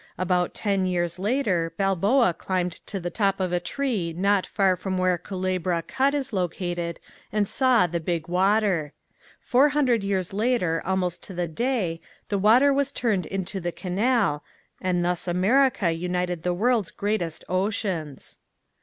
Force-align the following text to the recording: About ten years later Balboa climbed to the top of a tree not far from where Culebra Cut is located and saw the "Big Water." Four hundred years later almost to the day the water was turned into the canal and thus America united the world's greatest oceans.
About 0.17 0.55
ten 0.55 0.87
years 0.87 1.19
later 1.19 1.73
Balboa 1.77 2.33
climbed 2.33 2.71
to 2.87 2.99
the 2.99 3.11
top 3.11 3.39
of 3.39 3.53
a 3.53 3.59
tree 3.59 4.13
not 4.13 4.47
far 4.47 4.75
from 4.75 4.97
where 4.97 5.15
Culebra 5.19 5.83
Cut 5.83 6.15
is 6.15 6.33
located 6.33 6.99
and 7.31 7.47
saw 7.47 7.85
the 7.85 7.99
"Big 7.99 8.27
Water." 8.27 8.93
Four 9.39 9.69
hundred 9.69 10.01
years 10.01 10.33
later 10.33 10.81
almost 10.83 11.21
to 11.21 11.35
the 11.35 11.47
day 11.47 12.01
the 12.29 12.39
water 12.39 12.73
was 12.73 12.91
turned 12.91 13.27
into 13.27 13.59
the 13.59 13.71
canal 13.71 14.43
and 14.81 15.05
thus 15.05 15.27
America 15.27 15.91
united 15.91 16.41
the 16.41 16.55
world's 16.55 16.89
greatest 16.89 17.45
oceans. 17.47 18.39